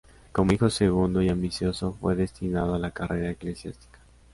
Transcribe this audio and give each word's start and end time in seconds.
Como 0.31 0.51
hijo 0.51 0.67
segundo 0.71 1.21
y 1.21 1.29
ambicioso, 1.29 1.93
fue 1.93 2.15
destinado 2.15 2.73
a 2.73 2.79
la 2.79 2.89
carrera 2.89 3.29
eclesiástica. 3.29 3.99